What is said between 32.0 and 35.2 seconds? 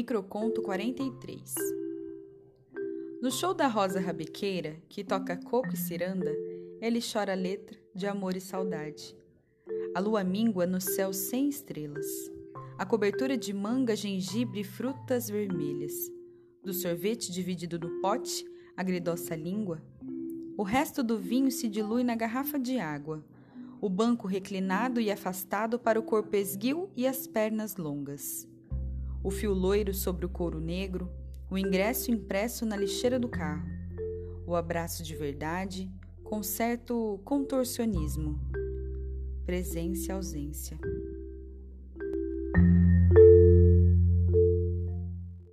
impresso na lixeira do carro. O abraço de